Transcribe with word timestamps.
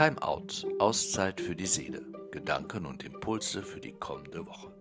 Time 0.00 0.22
Out, 0.22 0.66
Auszeit 0.78 1.42
für 1.42 1.54
die 1.54 1.66
Seele, 1.66 2.00
Gedanken 2.30 2.86
und 2.86 3.04
Impulse 3.04 3.62
für 3.62 3.80
die 3.80 3.92
kommende 3.92 4.46
Woche. 4.46 4.72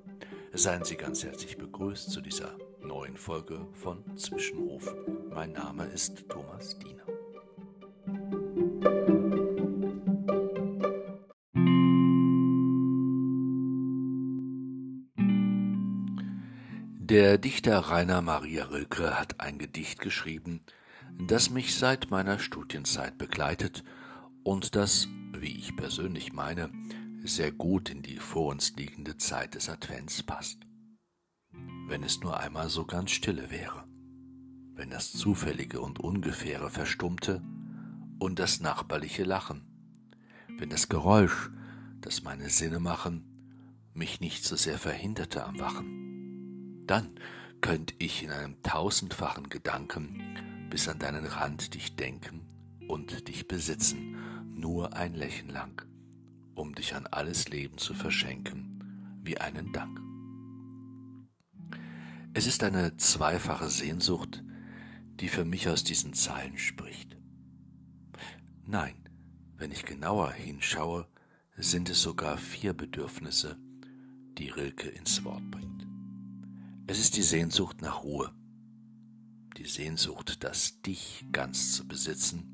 Seien 0.54 0.86
Sie 0.86 0.96
ganz 0.96 1.26
herzlich 1.26 1.58
begrüßt 1.58 2.10
zu 2.10 2.22
dieser 2.22 2.58
neuen 2.82 3.18
Folge 3.18 3.68
von 3.74 4.16
Zwischenruf. 4.16 4.96
Mein 5.30 5.52
Name 5.52 5.88
ist 5.88 6.24
Thomas 6.30 6.80
Diener. 6.80 7.04
Der 16.98 17.38
Dichter 17.38 17.78
Rainer 17.80 18.22
Maria 18.22 18.68
Rilke 18.68 19.20
hat 19.20 19.42
ein 19.42 19.58
Gedicht 19.58 20.00
geschrieben, 20.00 20.62
das 21.18 21.50
mich 21.50 21.76
seit 21.76 22.10
meiner 22.10 22.40
Studienzeit 22.40 23.18
begleitet 23.18 23.84
und 24.50 24.76
das, 24.76 25.08
wie 25.34 25.56
ich 25.56 25.76
persönlich 25.76 26.34
meine, 26.34 26.72
sehr 27.24 27.52
gut 27.52 27.92
in 27.92 28.02
die 28.02 28.18
vor 28.18 28.48
uns 28.48 28.76
liegende 28.76 29.16
Zeit 29.16 29.54
des 29.54 29.70
Advents 29.70 30.24
passt. 30.24 30.58
Wenn 31.88 32.02
es 32.02 32.22
nur 32.22 32.40
einmal 32.40 32.68
so 32.68 32.84
ganz 32.84 33.12
stille 33.12 33.52
wäre, 33.52 33.84
wenn 34.74 34.90
das 34.90 35.14
Zufällige 35.14 35.82
und 35.82 36.00
Ungefähre 36.00 36.72
verstummte 36.72 37.44
und 38.18 38.40
das 38.40 38.60
nachbarliche 38.60 39.24
Lachen, 39.24 39.68
wenn 40.58 40.72
das 40.72 40.90
Geräusch, 40.90 41.52
das 42.02 42.24
meine 42.24 42.50
Sinne 42.50 42.80
machen, 42.80 43.92
mich 43.94 44.20
nicht 44.20 44.44
so 44.44 44.56
sehr 44.56 44.80
verhinderte 44.80 45.46
am 45.46 45.60
Wachen 45.60 46.86
dann 46.88 47.20
könnt 47.62 47.94
ich 48.00 48.24
in 48.24 48.32
einem 48.32 48.64
tausendfachen 48.64 49.50
Gedanken 49.50 50.68
bis 50.72 50.88
an 50.88 50.98
deinen 50.98 51.28
Rand 51.28 51.76
dich 51.76 51.96
denken 51.96 52.48
und 52.88 53.28
dich 53.28 53.48
besitzen, 53.48 54.16
nur 54.60 54.94
ein 54.94 55.14
Lächeln 55.14 55.50
lang, 55.50 55.82
um 56.56 56.76
dich 56.76 56.96
an 56.96 57.08
alles 57.08 57.50
Leben 57.50 57.78
zu 57.78 57.94
verschenken, 57.94 59.20
wie 59.24 59.38
einen 59.38 59.72
Dank. 59.74 60.00
Es 62.34 62.46
ist 62.46 62.64
eine 62.64 62.96
zweifache 62.98 63.70
Sehnsucht, 63.70 64.44
die 65.20 65.30
für 65.30 65.46
mich 65.46 65.68
aus 65.68 65.84
diesen 65.84 66.14
Zeilen 66.14 66.58
spricht. 66.58 67.18
Nein, 68.66 68.96
wenn 69.58 69.72
ich 69.72 69.84
genauer 69.84 70.32
hinschaue, 70.32 71.08
sind 71.58 71.90
es 71.90 72.02
sogar 72.02 72.38
vier 72.38 72.74
Bedürfnisse, 72.74 73.58
die 74.38 74.50
Rilke 74.50 74.88
ins 74.88 75.24
Wort 75.26 75.50
bringt. 75.52 75.86
Es 76.88 77.00
ist 77.00 77.18
die 77.18 77.24
Sehnsucht 77.24 77.82
nach 77.82 78.04
Ruhe, 78.04 78.32
die 79.58 79.66
Sehnsucht, 79.66 80.44
das 80.44 80.82
Dich 80.82 81.26
ganz 81.32 81.74
zu 81.74 81.88
besitzen, 81.88 82.49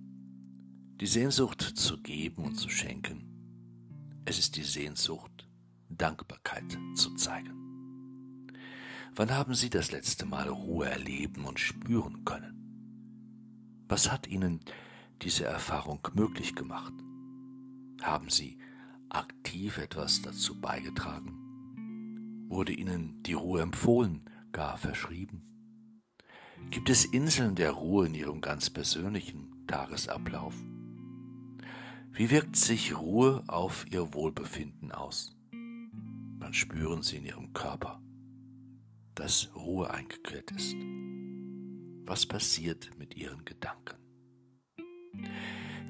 die 1.02 1.08
Sehnsucht 1.08 1.62
zu 1.62 2.02
geben 2.02 2.46
und 2.46 2.56
zu 2.56 2.70
schenken. 2.70 4.22
Es 4.24 4.40
ist 4.40 4.56
die 4.56 4.64
Sehnsucht, 4.64 5.48
Dankbarkeit 5.90 6.78
zu 6.96 7.14
zeigen. 7.16 8.52
Wann 9.14 9.32
haben 9.32 9.56
Sie 9.56 9.70
das 9.70 9.92
letzte 9.92 10.26
Mal 10.26 10.48
Ruhe 10.48 10.90
erleben 10.90 11.46
und 11.46 11.60
spüren 11.60 12.24
können? 12.24 12.56
Was 13.88 14.12
hat 14.12 14.28
Ihnen 14.28 14.62
diese 15.22 15.46
Erfahrung 15.46 16.00
möglich 16.14 16.56
gemacht? 16.56 16.94
Haben 18.02 18.30
Sie 18.30 18.58
aktiv 19.10 19.78
etwas 19.78 20.22
dazu 20.22 20.60
beigetragen? 20.60 22.46
Wurde 22.48 22.74
ihnen 22.74 23.22
die 23.24 23.34
Ruhe 23.34 23.62
empfohlen, 23.62 24.30
gar 24.52 24.78
verschrieben? 24.78 25.42
Gibt 26.70 26.90
es 26.90 27.06
Inseln 27.06 27.56
der 27.56 27.72
Ruhe 27.72 28.08
in 28.08 28.14
ihrem 28.14 28.42
ganz 28.42 28.70
persönlichen 28.70 29.66
Tagesablauf? 29.68 30.56
Wie 32.18 32.30
wirkt 32.30 32.56
sich 32.56 32.98
Ruhe 32.98 33.44
auf 33.48 33.86
ihr 33.92 34.14
Wohlbefinden 34.14 34.94
aus? 34.94 35.36
Wann 35.52 36.54
spüren 36.54 37.04
sie 37.04 37.18
in 37.18 37.26
ihrem 37.26 37.52
Körper, 37.52 38.02
dass 39.16 39.50
Ruhe 39.54 39.92
eingekehrt 39.92 40.50
ist? 40.52 40.74
Was 42.06 42.26
passiert 42.26 42.90
mit 42.98 43.18
ihren 43.18 43.44
Gedanken? 43.44 43.98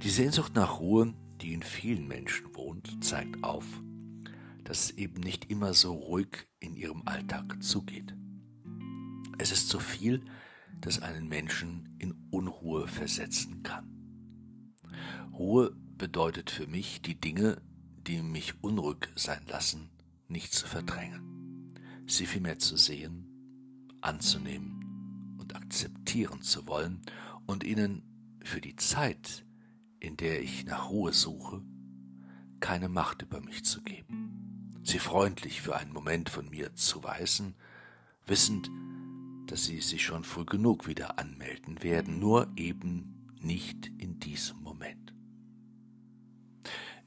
Die 0.01 0.09
Sehnsucht 0.09 0.55
nach 0.55 0.79
Ruhe, 0.79 1.13
die 1.41 1.53
in 1.53 1.61
vielen 1.61 2.07
Menschen 2.07 2.55
wohnt, 2.55 3.03
zeigt 3.03 3.44
auf, 3.44 3.66
dass 4.63 4.85
es 4.85 4.97
eben 4.97 5.22
nicht 5.22 5.51
immer 5.51 5.75
so 5.75 5.94
ruhig 5.94 6.47
in 6.59 6.75
ihrem 6.75 7.03
Alltag 7.05 7.61
zugeht. 7.61 8.16
Es 9.38 9.51
ist 9.51 9.69
so 9.69 9.78
viel, 9.78 10.25
das 10.81 11.03
einen 11.03 11.28
Menschen 11.28 11.95
in 11.99 12.16
Unruhe 12.31 12.88
versetzen 12.88 13.61
kann. 13.61 13.91
Ruhe 15.31 15.75
bedeutet 15.97 16.50
für 16.50 16.67
mich, 16.67 17.01
die 17.01 17.19
Dinge, 17.19 17.61
die 18.07 18.22
mich 18.22 18.61
unruhig 18.61 19.09
sein 19.16 19.44
lassen, 19.47 19.89
nicht 20.28 20.53
zu 20.53 20.67
verdrängen, 20.67 21.73
sie 22.07 22.25
vielmehr 22.25 22.59
zu 22.59 22.78
sehen, 22.78 23.28
anzunehmen 24.01 25.35
und 25.39 25.55
akzeptieren 25.55 26.41
zu 26.41 26.67
wollen 26.67 27.01
und 27.45 27.63
ihnen 27.63 28.03
für 28.44 28.61
die 28.61 28.75
Zeit, 28.75 29.45
in 30.00 30.17
der 30.17 30.41
ich 30.41 30.66
nach 30.66 30.89
Ruhe 30.89 31.13
suche, 31.13 31.61
keine 32.59 32.89
Macht 32.89 33.22
über 33.22 33.41
mich 33.41 33.66
zu 33.66 33.81
geben 33.81 34.35
sie 34.85 35.00
freundlich 35.00 35.61
für 35.61 35.75
einen 35.75 35.91
Moment 35.91 36.29
von 36.29 36.50
mir 36.50 36.73
zu 36.75 37.03
weisen, 37.03 37.55
wissend, 38.25 38.69
dass 39.47 39.66
sie 39.66 39.81
sich 39.81 40.03
schon 40.03 40.23
früh 40.23 40.45
genug 40.45 40.88
wieder 40.88 41.19
anmelden 41.19 41.84
werden, 41.84 42.19
nur 42.19 42.51
eben 42.55 43.28
nicht 43.39 43.91
in 43.97 44.19
diesem. 44.19 44.64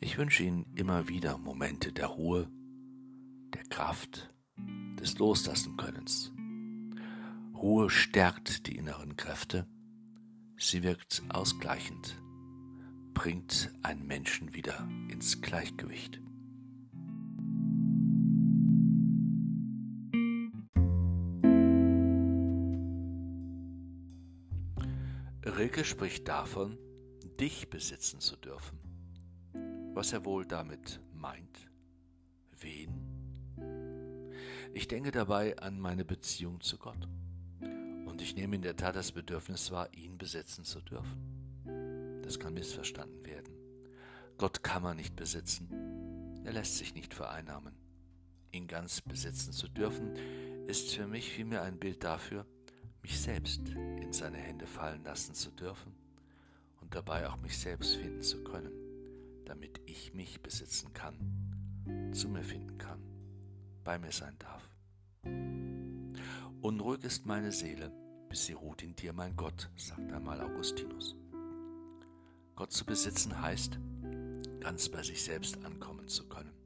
Ich 0.00 0.16
wünsche 0.16 0.44
Ihnen 0.44 0.64
immer 0.74 1.08
wieder 1.08 1.38
Momente 1.38 1.92
der 1.92 2.06
Ruhe, 2.06 2.48
der 3.52 3.64
Kraft, 3.64 4.32
des 5.00 5.18
Loslassenkönnens. 5.18 6.32
Ruhe 7.54 7.90
stärkt 7.90 8.66
die 8.68 8.76
inneren 8.76 9.16
Kräfte, 9.16 9.66
sie 10.56 10.84
wirkt 10.84 11.22
ausgleichend, 11.28 12.20
bringt 13.12 13.72
einen 13.82 14.06
Menschen 14.06 14.54
wieder 14.54 14.88
ins 15.08 15.40
Gleichgewicht. 15.40 16.20
Rilke 25.44 25.84
spricht 25.84 26.28
davon, 26.28 26.78
dich 27.40 27.68
besitzen 27.68 28.20
zu 28.20 28.36
dürfen. 28.36 28.87
Was 29.98 30.12
er 30.12 30.24
wohl 30.24 30.46
damit 30.46 31.00
meint? 31.12 31.68
Wen? 32.60 32.88
Ich 34.72 34.86
denke 34.86 35.10
dabei 35.10 35.58
an 35.58 35.80
meine 35.80 36.04
Beziehung 36.04 36.60
zu 36.60 36.78
Gott. 36.78 37.08
Und 37.60 38.22
ich 38.22 38.36
nehme 38.36 38.54
in 38.54 38.62
der 38.62 38.76
Tat 38.76 38.94
das 38.94 39.10
Bedürfnis 39.10 39.72
wahr, 39.72 39.92
ihn 39.92 40.16
besitzen 40.16 40.64
zu 40.64 40.80
dürfen. 40.82 42.20
Das 42.22 42.38
kann 42.38 42.54
missverstanden 42.54 43.26
werden. 43.26 43.52
Gott 44.36 44.62
kann 44.62 44.84
man 44.84 44.98
nicht 44.98 45.16
besitzen. 45.16 45.68
Er 46.44 46.52
lässt 46.52 46.78
sich 46.78 46.94
nicht 46.94 47.12
vereinnahmen. 47.12 47.74
Ihn 48.52 48.68
ganz 48.68 49.00
besitzen 49.00 49.52
zu 49.52 49.66
dürfen, 49.66 50.14
ist 50.68 50.94
für 50.94 51.08
mich 51.08 51.28
vielmehr 51.28 51.62
ein 51.62 51.80
Bild 51.80 52.04
dafür, 52.04 52.46
mich 53.02 53.18
selbst 53.20 53.68
in 53.70 54.12
seine 54.12 54.38
Hände 54.38 54.68
fallen 54.68 55.02
lassen 55.02 55.34
zu 55.34 55.50
dürfen 55.50 55.92
und 56.80 56.94
dabei 56.94 57.28
auch 57.28 57.38
mich 57.38 57.58
selbst 57.58 57.96
finden 57.96 58.22
zu 58.22 58.44
können, 58.44 58.77
damit 59.48 59.80
ich 59.86 60.14
mich 60.14 60.42
besitzen 60.42 60.92
kann, 60.92 62.12
zu 62.12 62.28
mir 62.28 62.44
finden 62.44 62.78
kann, 62.78 63.02
bei 63.84 63.98
mir 63.98 64.12
sein 64.12 64.36
darf. 64.38 64.68
Unruhig 66.60 67.04
ist 67.04 67.26
meine 67.26 67.52
Seele, 67.52 67.92
bis 68.28 68.46
sie 68.46 68.52
ruht 68.52 68.82
in 68.82 68.94
dir, 68.94 69.12
mein 69.12 69.36
Gott, 69.36 69.70
sagt 69.76 70.12
einmal 70.12 70.40
Augustinus. 70.40 71.16
Gott 72.54 72.72
zu 72.72 72.84
besitzen 72.84 73.40
heißt, 73.40 73.78
ganz 74.60 74.88
bei 74.88 75.02
sich 75.02 75.22
selbst 75.22 75.64
ankommen 75.64 76.08
zu 76.08 76.28
können 76.28 76.58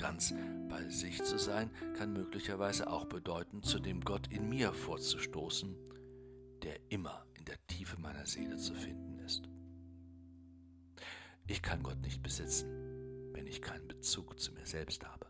ganz 0.00 0.34
bei 0.70 0.88
sich 0.88 1.22
zu 1.22 1.38
sein, 1.38 1.70
kann 1.98 2.14
möglicherweise 2.14 2.90
auch 2.90 3.04
bedeuten, 3.04 3.62
zu 3.62 3.78
dem 3.78 4.00
Gott 4.00 4.28
in 4.28 4.48
mir 4.48 4.72
vorzustoßen, 4.72 5.76
der 6.62 6.78
immer 6.88 7.26
in 7.34 7.44
der 7.44 7.56
Tiefe 7.66 8.00
meiner 8.00 8.24
Seele 8.24 8.56
zu 8.56 8.74
finden. 8.74 9.09
Ich 11.50 11.62
kann 11.62 11.82
Gott 11.82 12.00
nicht 12.00 12.22
besitzen, 12.22 13.32
wenn 13.32 13.44
ich 13.48 13.60
keinen 13.60 13.88
Bezug 13.88 14.38
zu 14.38 14.52
mir 14.52 14.64
selbst 14.64 15.04
habe. 15.04 15.26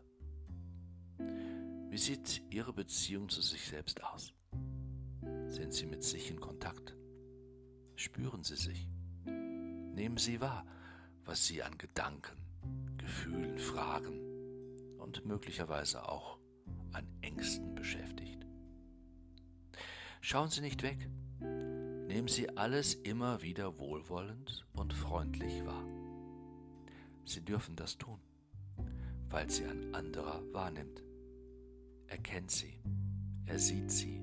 Wie 1.89 1.97
sieht 1.97 2.43
Ihre 2.51 2.73
Beziehung 2.73 3.27
zu 3.27 3.41
sich 3.41 3.65
selbst 3.65 4.03
aus? 4.03 4.31
Sind 5.47 5.73
Sie 5.73 5.87
mit 5.87 6.03
sich 6.03 6.29
in 6.29 6.39
Kontakt? 6.39 6.95
Spüren 7.95 8.43
Sie 8.43 8.55
sich? 8.55 8.87
Nehmen 9.25 10.17
Sie 10.17 10.39
wahr, 10.39 10.63
was 11.25 11.47
Sie 11.47 11.63
an 11.63 11.75
Gedanken, 11.79 12.37
Gefühlen, 12.97 13.57
Fragen, 13.57 14.19
und 14.99 15.25
möglicherweise 15.25 16.07
auch 16.07 16.37
an 16.91 17.07
Ängsten 17.21 17.73
beschäftigt. 17.73 18.45
Schauen 20.21 20.51
Sie 20.51 20.61
nicht 20.61 20.83
weg. 20.83 21.09
Nehmen 21.39 22.27
Sie 22.27 22.47
alles 22.57 22.93
immer 22.93 23.41
wieder 23.41 23.79
wohlwollend 23.79 24.67
und 24.73 24.93
freundlich 24.93 25.65
wahr. 25.65 26.00
Sie 27.25 27.43
dürfen 27.43 27.75
das 27.75 27.97
tun, 27.97 28.19
weil 29.29 29.49
sie 29.49 29.65
ein 29.65 29.93
anderer 29.93 30.41
wahrnimmt. 30.53 31.03
Er 32.07 32.17
kennt 32.17 32.51
sie, 32.51 32.79
er 33.45 33.59
sieht 33.59 33.91
sie, 33.91 34.21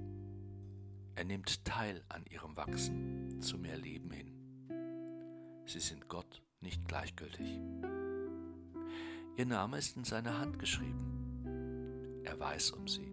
er 1.15 1.25
nimmt 1.25 1.65
teil 1.65 2.05
an 2.09 2.25
ihrem 2.27 2.57
Wachsen 2.57 3.41
zu 3.41 3.59
mehr 3.59 3.77
Leben 3.77 4.11
hin. 4.11 4.33
Sie 5.67 5.81
sind 5.81 6.09
Gott 6.09 6.43
nicht 6.61 6.87
gleichgültig. 6.87 7.61
Ihr 9.37 9.47
Name 9.47 9.79
ist 9.79 9.97
in 9.97 10.05
seiner 10.05 10.39
Hand 10.39 10.59
geschrieben. 10.59 12.23
Er 12.25 12.39
weiß 12.39 12.73
um 12.73 12.89
sie. 12.89 13.13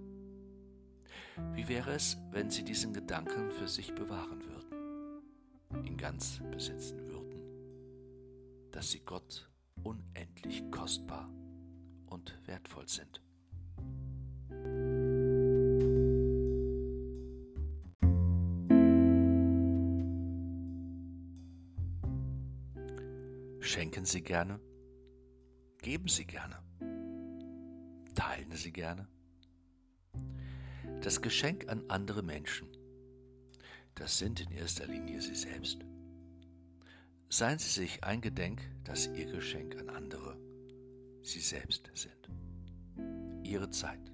Wie 1.54 1.68
wäre 1.68 1.92
es, 1.92 2.18
wenn 2.32 2.50
Sie 2.50 2.64
diesen 2.64 2.94
Gedanken 2.94 3.52
für 3.52 3.68
sich 3.68 3.94
bewahren 3.94 4.42
würden, 4.46 5.86
ihn 5.86 5.98
ganz 5.98 6.40
besitzen 6.52 7.06
würden, 7.08 8.72
dass 8.72 8.92
Sie 8.92 9.00
Gott 9.00 9.50
unendlich 9.84 10.64
kostbar 10.72 11.30
und 12.08 12.38
wertvoll 12.46 12.88
sind? 12.88 13.22
Schenken 23.60 24.06
Sie 24.06 24.22
gerne? 24.22 24.60
Geben 25.80 26.08
Sie 26.08 26.26
gerne? 26.26 26.58
Teilen 28.14 28.52
Sie 28.54 28.72
gerne? 28.72 29.08
Das 31.02 31.22
Geschenk 31.22 31.68
an 31.68 31.84
andere 31.90 32.24
Menschen, 32.24 32.68
das 33.96 34.18
sind 34.18 34.40
in 34.40 34.52
erster 34.52 34.88
Linie 34.88 35.22
Sie 35.22 35.36
selbst. 35.36 35.86
Seien 37.30 37.60
Sie 37.60 37.70
sich 37.70 38.04
eingedenk, 38.04 38.62
dass 38.84 39.08
Ihr 39.08 39.26
Geschenk 39.26 39.76
an 39.78 39.90
andere 39.90 40.38
Sie 41.22 41.40
selbst 41.40 41.90
sind. 41.96 42.30
Ihre 43.44 43.70
Zeit, 43.72 44.12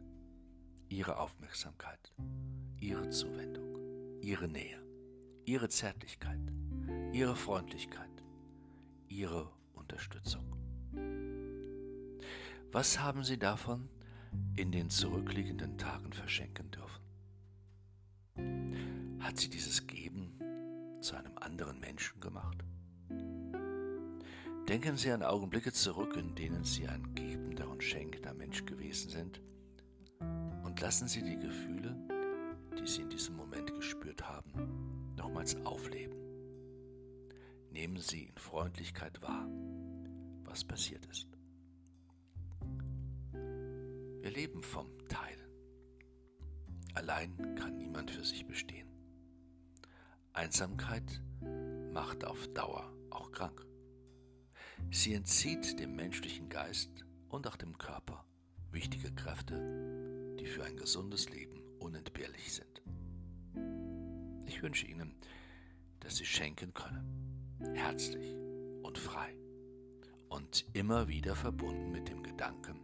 Ihre 0.87 1.19
Aufmerksamkeit, 1.19 2.13
Ihre 2.79 3.09
Zuwendung, 3.09 4.21
Ihre 4.21 4.47
Nähe, 4.47 4.81
Ihre 5.45 5.67
Zärtlichkeit, 5.67 6.39
Ihre 7.11 7.35
Freundlichkeit, 7.35 8.09
Ihre 9.09 9.51
Unterstützung. 9.73 10.45
Was 12.71 12.99
haben 12.99 13.25
Sie 13.25 13.37
davon 13.37 13.89
in 14.55 14.71
den 14.71 14.89
zurückliegenden 14.89 15.77
Tagen 15.77 16.13
verschenken 16.13 16.71
dürfen? 16.71 17.03
Hat 19.19 19.37
Sie 19.37 19.49
dieses 19.49 19.85
Geben 19.85 20.39
zu 21.01 21.17
einem 21.17 21.37
anderen 21.37 21.79
Menschen 21.81 22.21
gemacht? 22.21 22.63
Denken 24.71 24.95
Sie 24.95 25.11
an 25.11 25.21
Augenblicke 25.21 25.73
zurück, 25.73 26.15
in 26.15 26.33
denen 26.33 26.63
Sie 26.63 26.87
ein 26.87 27.13
gebender 27.13 27.67
und 27.67 27.83
schenkender 27.83 28.33
Mensch 28.33 28.65
gewesen 28.65 29.09
sind, 29.09 29.41
und 30.63 30.79
lassen 30.79 31.09
Sie 31.09 31.21
die 31.21 31.37
Gefühle, 31.37 31.93
die 32.79 32.87
Sie 32.87 33.01
in 33.01 33.09
diesem 33.09 33.35
Moment 33.35 33.75
gespürt 33.75 34.23
haben, 34.23 35.13
nochmals 35.17 35.57
aufleben. 35.65 36.15
Nehmen 37.69 37.97
Sie 37.97 38.23
in 38.23 38.37
Freundlichkeit 38.37 39.21
wahr, 39.21 39.45
was 40.45 40.63
passiert 40.63 41.05
ist. 41.07 41.27
Wir 43.33 44.31
leben 44.31 44.63
vom 44.63 44.87
Teil. 45.09 45.37
Allein 46.93 47.55
kann 47.55 47.77
niemand 47.77 48.09
für 48.09 48.23
sich 48.23 48.47
bestehen. 48.47 48.87
Einsamkeit 50.31 51.21
macht 51.91 52.23
auf 52.23 52.47
Dauer 52.53 52.89
auch 53.09 53.33
krank. 53.33 53.65
Sie 54.93 55.13
entzieht 55.13 55.79
dem 55.79 55.95
menschlichen 55.95 56.49
Geist 56.49 57.05
und 57.29 57.47
auch 57.47 57.55
dem 57.55 57.77
Körper 57.77 58.25
wichtige 58.71 59.09
Kräfte, 59.13 60.35
die 60.37 60.45
für 60.45 60.65
ein 60.65 60.75
gesundes 60.75 61.29
Leben 61.29 61.63
unentbehrlich 61.79 62.51
sind. 62.51 62.81
Ich 64.45 64.61
wünsche 64.61 64.85
Ihnen, 64.87 65.15
dass 66.01 66.17
Sie 66.17 66.25
schenken 66.25 66.73
können, 66.73 67.55
herzlich 67.73 68.35
und 68.83 68.97
frei 68.97 69.33
und 70.27 70.65
immer 70.73 71.07
wieder 71.07 71.37
verbunden 71.37 71.93
mit 71.93 72.09
dem 72.09 72.21
Gedanken, 72.21 72.77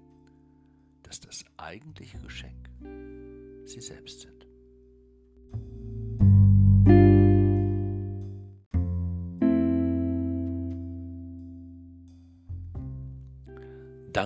dass 1.03 1.19
das 1.19 1.43
eigentliche 1.57 2.19
Geschenk 2.19 2.69
Sie 3.65 3.81
selbst 3.81 4.21
sind. 4.21 4.36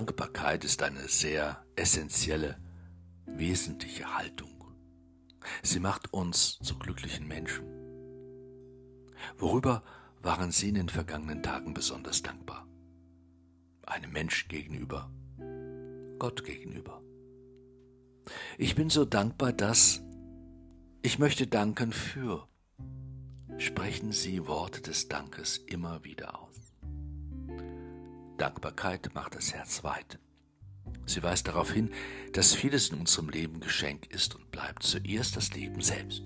Dankbarkeit 0.02 0.64
ist 0.64 0.82
eine 0.82 1.06
sehr 1.06 1.64
essentielle, 1.76 2.58
wesentliche 3.24 4.16
Haltung. 4.16 4.50
Sie 5.62 5.78
macht 5.78 6.12
uns 6.12 6.58
zu 6.58 6.76
glücklichen 6.76 7.28
Menschen. 7.28 7.64
Worüber 9.38 9.84
waren 10.20 10.50
Sie 10.50 10.70
in 10.70 10.74
den 10.74 10.88
vergangenen 10.88 11.44
Tagen 11.44 11.72
besonders 11.72 12.20
dankbar? 12.20 12.66
Einem 13.86 14.10
Menschen 14.10 14.48
gegenüber, 14.48 15.08
Gott 16.18 16.42
gegenüber. 16.42 17.00
Ich 18.58 18.74
bin 18.74 18.90
so 18.90 19.04
dankbar, 19.04 19.52
dass 19.52 20.02
ich 21.02 21.20
möchte 21.20 21.46
danken 21.46 21.92
für. 21.92 22.48
Sprechen 23.56 24.10
Sie 24.10 24.48
Worte 24.48 24.82
des 24.82 25.06
Dankes 25.06 25.58
immer 25.58 26.02
wieder 26.02 26.40
aus. 26.42 26.51
Dankbarkeit 28.42 29.14
macht 29.14 29.36
das 29.36 29.54
Herz 29.54 29.84
weit. 29.84 30.18
Sie 31.06 31.22
weist 31.22 31.46
darauf 31.46 31.70
hin, 31.70 31.92
dass 32.32 32.56
vieles 32.56 32.88
in 32.88 32.98
unserem 32.98 33.28
Leben 33.28 33.60
Geschenk 33.60 34.10
ist 34.10 34.34
und 34.34 34.50
bleibt 34.50 34.82
zuerst 34.82 35.36
das 35.36 35.54
Leben 35.54 35.80
selbst. 35.80 36.24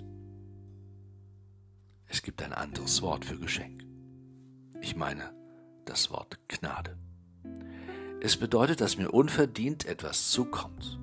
Es 2.07 2.23
gibt 2.23 2.43
ein 2.43 2.55
anderes 2.55 3.03
Wort 3.03 3.27
für 3.27 3.39
Geschenk. 3.39 3.85
Ich 4.81 4.97
meine 4.97 5.31
das 5.85 6.11
Wort 6.11 6.39
Gnade. 6.49 6.97
Es 8.23 8.39
bedeutet, 8.39 8.81
dass 8.81 8.97
mir 8.97 9.11
unverdient 9.11 9.85
etwas 9.85 10.31
zukommt, 10.31 10.99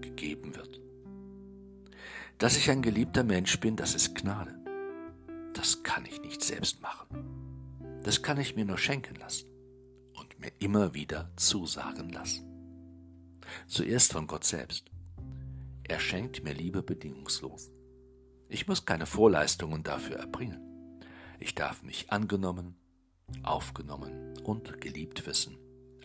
gegeben 0.00 0.54
wird. 0.54 0.80
Dass 2.38 2.56
ich 2.56 2.70
ein 2.70 2.82
geliebter 2.82 3.24
Mensch 3.24 3.58
bin, 3.58 3.74
das 3.74 3.96
ist 3.96 4.14
Gnade. 4.14 4.54
Das 5.52 5.82
kann 5.82 6.06
ich 6.06 6.20
nicht 6.20 6.44
selbst 6.44 6.80
machen. 6.80 7.08
Das 8.04 8.22
kann 8.22 8.38
ich 8.38 8.54
mir 8.54 8.64
nur 8.64 8.78
schenken 8.78 9.16
lassen 9.16 9.57
mir 10.38 10.52
immer 10.58 10.94
wieder 10.94 11.30
zusagen 11.36 12.10
lassen. 12.10 12.44
Zuerst 13.66 14.12
von 14.12 14.26
Gott 14.26 14.44
selbst. 14.44 14.90
Er 15.84 16.00
schenkt 16.00 16.44
mir 16.44 16.52
Liebe 16.52 16.82
bedingungslos. 16.82 17.70
Ich 18.48 18.66
muss 18.66 18.84
keine 18.84 19.06
Vorleistungen 19.06 19.82
dafür 19.82 20.16
erbringen. 20.16 20.60
Ich 21.40 21.54
darf 21.54 21.82
mich 21.82 22.10
angenommen, 22.10 22.76
aufgenommen 23.42 24.38
und 24.44 24.80
geliebt 24.80 25.26
wissen. 25.26 25.56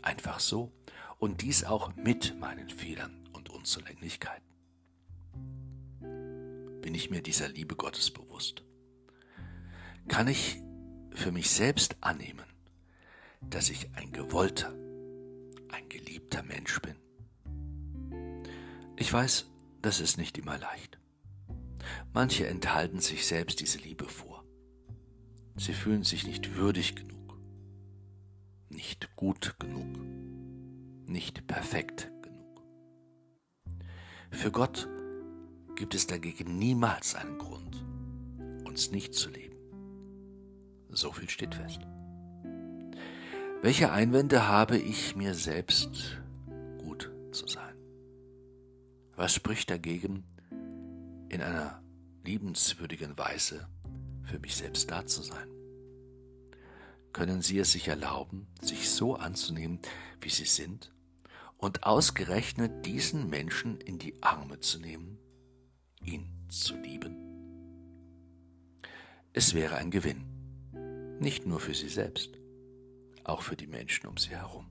Einfach 0.01 0.39
so 0.39 0.71
und 1.19 1.41
dies 1.41 1.63
auch 1.63 1.95
mit 1.95 2.37
meinen 2.39 2.69
Fehlern 2.69 3.27
und 3.33 3.49
Unzulänglichkeiten. 3.49 4.53
Bin 6.81 6.95
ich 6.95 7.09
mir 7.09 7.21
dieser 7.21 7.47
Liebe 7.47 7.75
Gottes 7.75 8.11
bewusst? 8.11 8.63
Kann 10.09 10.27
ich 10.27 10.61
für 11.11 11.31
mich 11.31 11.49
selbst 11.49 11.95
annehmen, 12.01 12.45
dass 13.49 13.69
ich 13.69 13.89
ein 13.95 14.11
gewollter, 14.11 14.73
ein 15.69 15.89
geliebter 15.89 16.43
Mensch 16.43 16.79
bin. 16.81 16.95
Ich 18.97 19.11
weiß, 19.11 19.49
das 19.81 19.99
ist 19.99 20.17
nicht 20.17 20.37
immer 20.37 20.57
leicht. 20.57 20.99
Manche 22.13 22.47
enthalten 22.47 22.99
sich 22.99 23.25
selbst 23.25 23.59
diese 23.59 23.79
Liebe 23.79 24.05
vor. 24.05 24.43
Sie 25.55 25.73
fühlen 25.73 26.03
sich 26.03 26.25
nicht 26.25 26.55
würdig 26.55 26.95
genug, 26.95 27.37
nicht 28.69 29.15
gut 29.15 29.55
genug, 29.59 29.99
nicht 31.05 31.45
perfekt 31.47 32.11
genug. 32.21 32.63
Für 34.31 34.51
Gott 34.51 34.87
gibt 35.75 35.95
es 35.95 36.07
dagegen 36.07 36.57
niemals 36.57 37.15
einen 37.15 37.37
Grund, 37.37 37.83
uns 38.65 38.91
nicht 38.91 39.13
zu 39.13 39.29
leben. 39.29 39.57
So 40.89 41.11
viel 41.11 41.29
steht 41.29 41.55
fest. 41.55 41.81
Welche 43.63 43.93
Einwände 43.93 44.49
habe 44.49 44.77
ich 44.77 45.15
mir 45.15 45.33
selbst, 45.33 46.17
gut 46.79 47.09
zu 47.31 47.47
sein? 47.47 47.77
Was 49.15 49.33
spricht 49.33 49.69
dagegen, 49.69 50.25
in 51.29 51.41
einer 51.41 51.81
liebenswürdigen 52.25 53.17
Weise 53.17 53.69
für 54.25 54.37
mich 54.37 54.57
selbst 54.57 54.91
da 54.91 55.05
zu 55.05 55.21
sein? 55.21 55.47
Können 57.13 57.41
Sie 57.41 57.57
es 57.57 57.71
sich 57.71 57.87
erlauben, 57.87 58.47
sich 58.59 58.89
so 58.89 59.15
anzunehmen, 59.15 59.79
wie 60.19 60.29
Sie 60.29 60.43
sind, 60.43 60.91
und 61.55 61.83
ausgerechnet 61.83 62.85
diesen 62.85 63.29
Menschen 63.29 63.79
in 63.79 63.97
die 63.97 64.21
Arme 64.21 64.59
zu 64.59 64.77
nehmen, 64.77 65.19
ihn 66.01 66.27
zu 66.49 66.75
lieben? 66.75 67.15
Es 69.31 69.53
wäre 69.53 69.77
ein 69.77 69.89
Gewinn, 69.89 70.25
nicht 71.21 71.45
nur 71.45 71.61
für 71.61 71.73
Sie 71.73 71.87
selbst, 71.87 72.42
auch 73.23 73.41
für 73.41 73.55
die 73.55 73.67
Menschen 73.67 74.07
um 74.07 74.17
sie 74.17 74.31
herum. 74.31 74.67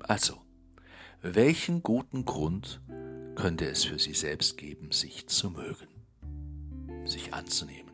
Also, 0.00 0.40
welchen 1.22 1.82
guten 1.82 2.24
Grund 2.24 2.80
könnte 3.34 3.66
es 3.66 3.84
für 3.84 3.98
sie 3.98 4.14
selbst 4.14 4.56
geben, 4.56 4.92
sich 4.92 5.26
zu 5.28 5.50
mögen, 5.50 5.88
sich 7.04 7.34
anzunehmen, 7.34 7.92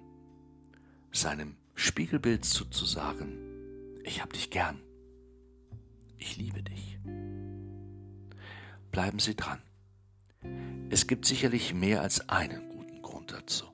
seinem 1.13 1.57
Spiegelbild 1.75 2.45
zuzusagen, 2.45 3.39
ich 4.05 4.23
hab 4.23 4.33
dich 4.33 4.51
gern, 4.51 4.81
ich 6.19 6.37
liebe 6.37 6.63
dich. 6.63 6.99
Bleiben 8.91 9.19
Sie 9.19 9.35
dran. 9.35 9.61
Es 10.89 11.07
gibt 11.07 11.27
sicherlich 11.27 11.75
mehr 11.75 12.01
als 12.01 12.29
einen 12.29 12.69
guten 12.69 13.03
Grund 13.03 13.33
dazu. 13.33 13.67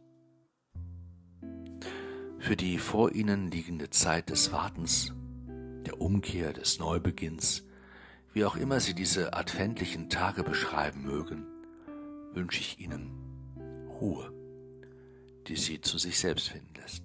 Für 2.39 2.57
die 2.57 2.79
vor 2.79 3.13
Ihnen 3.13 3.51
liegende 3.51 3.91
Zeit 3.91 4.31
des 4.31 4.51
Wartens, 4.51 5.13
der 5.87 6.01
Umkehr, 6.01 6.53
des 6.53 6.79
Neubeginns, 6.79 7.65
wie 8.33 8.45
auch 8.45 8.57
immer 8.57 8.81
Sie 8.81 8.95
diese 8.95 9.35
adventlichen 9.35 10.09
Tage 10.09 10.43
beschreiben 10.43 11.03
mögen, 11.03 11.47
wünsche 12.33 12.61
ich 12.61 12.79
Ihnen 12.79 13.11
Ruhe, 14.01 14.33
die 15.49 15.57
Sie 15.57 15.81
zu 15.81 15.99
sich 15.99 16.19
selbst 16.19 16.49
finden 16.49 16.75
lässt. 16.75 17.05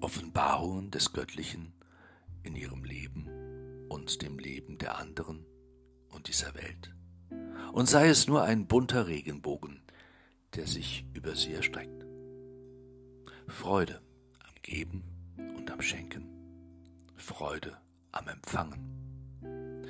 Offenbarungen 0.00 0.90
des 0.90 1.12
Göttlichen 1.12 1.72
in 2.42 2.56
Ihrem 2.56 2.84
Leben 2.84 3.86
und 3.88 4.22
dem 4.22 4.38
Leben 4.38 4.78
der 4.78 4.98
anderen 4.98 5.44
und 6.10 6.28
dieser 6.28 6.54
Welt. 6.54 6.94
Und 7.72 7.88
sei 7.88 8.08
es 8.08 8.26
nur 8.26 8.42
ein 8.42 8.66
bunter 8.66 9.06
Regenbogen, 9.06 9.82
der 10.54 10.66
sich 10.66 11.04
über 11.14 11.36
Sie 11.36 11.52
erstreckt. 11.52 12.06
Freude 13.46 14.00
am 14.40 14.54
Geben 14.62 15.04
und 15.56 15.70
am 15.70 15.82
Schenken. 15.82 16.39
Freude 17.20 17.76
am 18.12 18.28
Empfangen. 18.28 19.86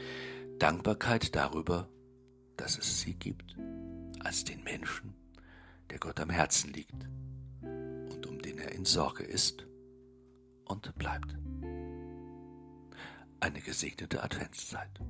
Dankbarkeit 0.59 1.35
darüber, 1.35 1.89
dass 2.57 2.77
es 2.77 3.01
sie 3.01 3.15
gibt, 3.15 3.57
als 4.21 4.45
den 4.45 4.63
Menschen, 4.63 5.15
der 5.89 5.99
Gott 5.99 6.21
am 6.21 6.31
Herzen 6.31 6.73
liegt 6.73 7.07
und 7.63 8.27
um 8.27 8.39
den 8.41 8.59
er 8.59 8.73
in 8.73 8.85
Sorge 8.85 9.25
ist 9.25 9.67
und 10.65 10.95
bleibt. 10.97 11.35
Eine 13.41 13.61
gesegnete 13.61 14.23
Adventszeit. 14.23 15.01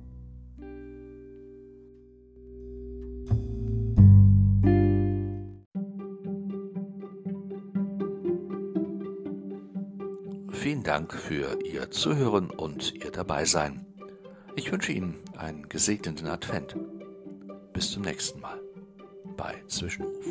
Vielen 10.61 10.83
Dank 10.83 11.11
für 11.15 11.57
Ihr 11.65 11.89
Zuhören 11.89 12.51
und 12.51 12.93
Ihr 12.93 13.09
Dabeisein. 13.09 13.83
Ich 14.55 14.71
wünsche 14.71 14.91
Ihnen 14.91 15.15
einen 15.35 15.67
gesegneten 15.67 16.27
Advent. 16.27 16.75
Bis 17.73 17.89
zum 17.89 18.03
nächsten 18.03 18.41
Mal 18.41 18.61
bei 19.35 19.55
Zwischenruf. 19.65 20.23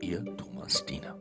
Ihr 0.00 0.24
Thomas 0.36 0.84
Diener. 0.86 1.16